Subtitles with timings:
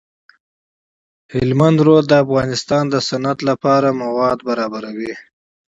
[1.33, 5.13] هلمند سیند د افغانستان د صنعت لپاره مواد برابروي.